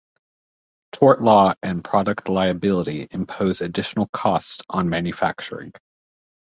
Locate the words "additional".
3.61-4.07